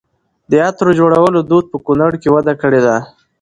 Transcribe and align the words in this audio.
د 0.51 0.53
عطرو 0.67 0.91
جوړولو 0.99 1.39
دود 1.49 1.65
په 1.71 1.77
کونړ 1.85 2.11
کې 2.21 2.29
وده 2.35 2.53
کړې 2.61 2.81
ده. 2.85 2.95